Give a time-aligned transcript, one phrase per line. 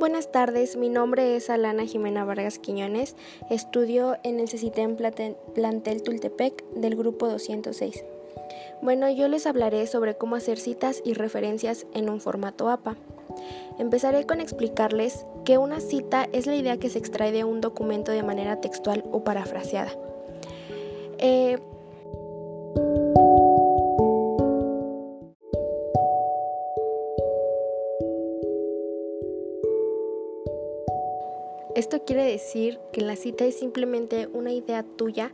[0.00, 3.16] Buenas tardes, mi nombre es Alana Jimena Vargas Quiñones,
[3.50, 8.02] estudio en el CECITEM Plantel Tultepec del grupo 206.
[8.80, 12.96] Bueno, yo les hablaré sobre cómo hacer citas y referencias en un formato APA.
[13.78, 18.10] Empezaré con explicarles que una cita es la idea que se extrae de un documento
[18.10, 19.92] de manera textual o parafraseada.
[21.18, 21.58] Eh,
[31.74, 35.32] Esto quiere decir que la cita es simplemente una idea tuya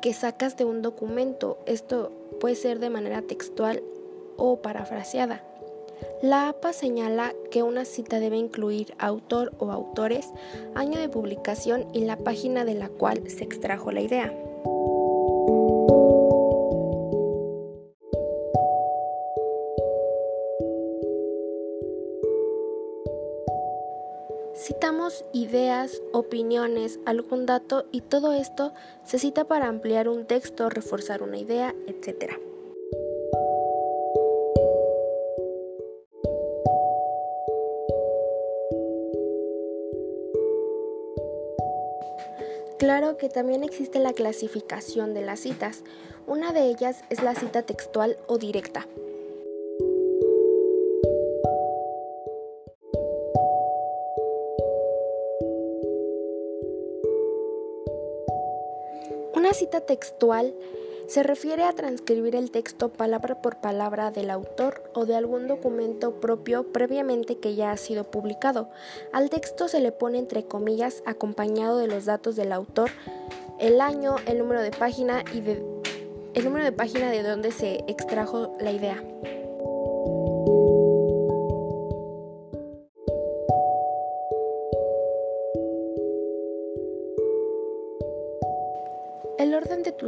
[0.00, 1.58] que sacas de un documento.
[1.66, 3.82] Esto puede ser de manera textual
[4.36, 5.44] o parafraseada.
[6.22, 10.28] La APA señala que una cita debe incluir autor o autores,
[10.74, 14.45] año de publicación y la página de la cual se extrajo la idea.
[24.66, 28.72] Citamos ideas, opiniones, algún dato y todo esto
[29.04, 32.32] se cita para ampliar un texto, reforzar una idea, etc.
[42.80, 45.84] Claro que también existe la clasificación de las citas.
[46.26, 48.88] Una de ellas es la cita textual o directa.
[59.36, 60.54] Una cita textual
[61.08, 66.20] se refiere a transcribir el texto palabra por palabra del autor o de algún documento
[66.20, 68.70] propio previamente que ya ha sido publicado.
[69.12, 72.90] Al texto se le pone entre comillas acompañado de los datos del autor,
[73.60, 75.40] el año, el número de página y
[76.32, 79.04] el número de página de donde se extrajo la idea.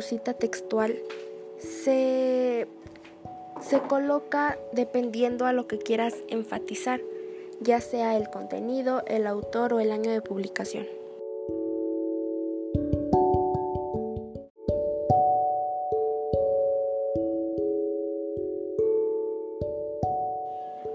[0.00, 0.98] Cita textual
[1.58, 2.66] se,
[3.60, 7.00] se coloca dependiendo a lo que quieras enfatizar,
[7.60, 10.86] ya sea el contenido, el autor o el año de publicación.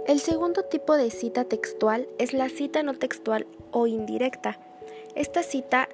[0.06, 4.60] El segundo tipo de cita textual es la cita no textual o indirecta.
[5.16, 5.90] Esta cita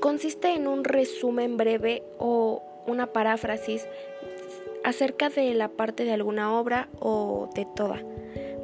[0.00, 3.86] Consiste en un resumen breve o una paráfrasis
[4.82, 8.02] acerca de la parte de alguna obra o de toda.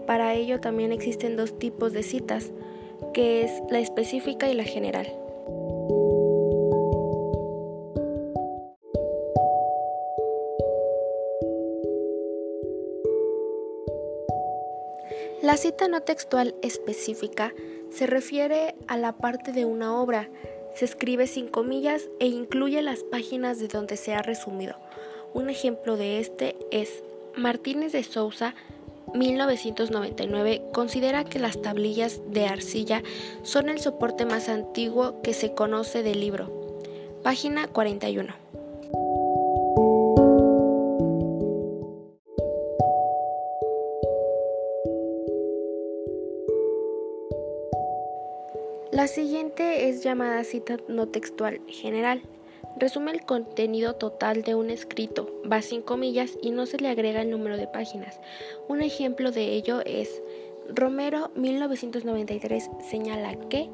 [0.06, 2.52] Para ello también existen dos tipos de citas,
[3.12, 5.06] que es la específica y la general.
[15.42, 17.52] La cita no textual específica
[17.90, 20.28] se refiere a la parte de una obra
[20.76, 24.76] se escribe sin comillas e incluye las páginas de donde se ha resumido.
[25.32, 27.02] Un ejemplo de este es
[27.34, 28.54] Martínez de Sousa
[29.14, 33.02] 1999 considera que las tablillas de arcilla
[33.42, 36.80] son el soporte más antiguo que se conoce del libro.
[37.22, 38.45] Página 41.
[49.06, 52.22] La siguiente es llamada cita no textual general.
[52.76, 57.22] Resume el contenido total de un escrito, va sin comillas y no se le agrega
[57.22, 58.18] el número de páginas.
[58.66, 60.20] Un ejemplo de ello es
[60.68, 63.70] Romero 1993 señala que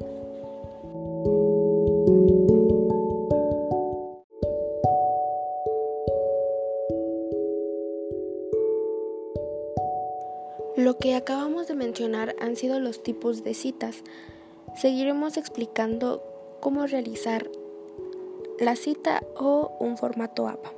[10.77, 14.03] Lo que acabamos de mencionar han sido los tipos de citas.
[14.75, 16.23] Seguiremos explicando
[16.59, 17.49] cómo realizar
[18.59, 20.73] la cita o un formato APA.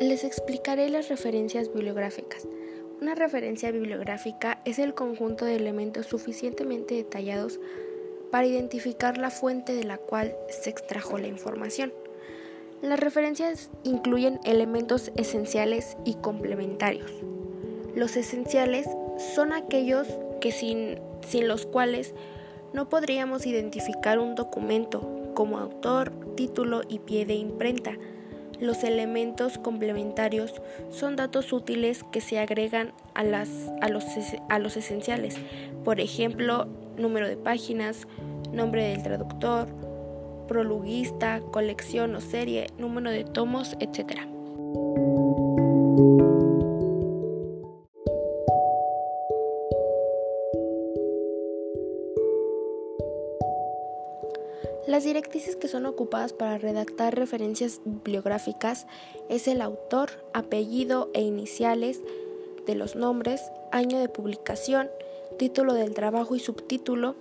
[0.00, 2.46] Les explicaré las referencias bibliográficas.
[3.00, 7.58] Una referencia bibliográfica es el conjunto de elementos suficientemente detallados
[8.30, 11.92] para identificar la fuente de la cual se extrajo la información.
[12.84, 17.10] Las referencias incluyen elementos esenciales y complementarios.
[17.94, 18.86] Los esenciales
[19.34, 20.06] son aquellos
[20.42, 22.12] que sin, sin los cuales
[22.74, 27.96] no podríamos identificar un documento como autor, título y pie de imprenta.
[28.60, 30.52] Los elementos complementarios
[30.90, 33.48] son datos útiles que se agregan a, las,
[33.80, 34.04] a, los,
[34.50, 35.36] a los esenciales,
[35.84, 38.06] por ejemplo, número de páginas,
[38.52, 39.68] nombre del traductor,
[40.46, 44.20] prologuista, colección o serie, número de tomos, etc.
[54.86, 58.86] Las directrices que son ocupadas para redactar referencias bibliográficas
[59.28, 62.00] es el autor, apellido e iniciales
[62.66, 64.90] de los nombres, año de publicación,
[65.38, 67.16] título del trabajo y subtítulo,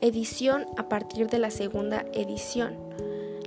[0.00, 2.76] edición a partir de la segunda edición,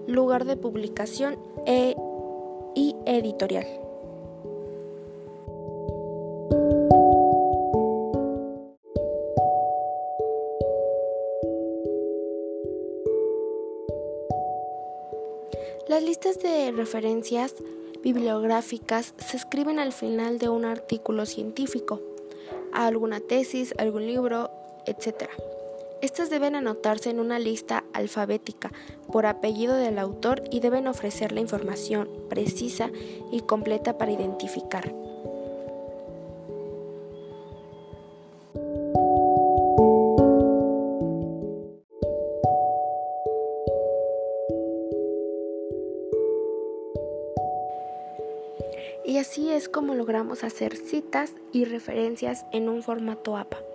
[0.07, 1.95] lugar de publicación e
[2.75, 3.65] y editorial.
[15.87, 17.55] Las listas de referencias
[18.03, 21.99] bibliográficas se escriben al final de un artículo científico,
[22.71, 24.51] alguna tesis, algún libro,
[24.85, 25.29] etc.
[26.01, 28.71] Estas deben anotarse en una lista alfabética
[29.11, 32.89] por apellido del autor y deben ofrecer la información precisa
[33.33, 34.95] y completa para identificar.
[49.03, 53.68] Y así es como logramos hacer citas y referencias en un formato APA.